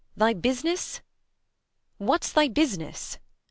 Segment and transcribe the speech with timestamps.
[0.17, 0.99] Thy business?
[1.99, 3.19] What's thy business